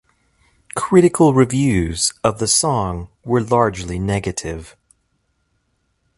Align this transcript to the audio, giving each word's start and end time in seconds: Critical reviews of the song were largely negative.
Critical 0.73 1.35
reviews 1.35 2.11
of 2.23 2.39
the 2.39 2.47
song 2.47 3.09
were 3.23 3.39
largely 3.43 3.99
negative. 3.99 4.75